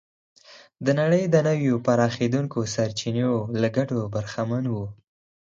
[0.85, 4.75] د نړۍ د نویو پراخېدونکو سرچینو له ګټو برخمن و.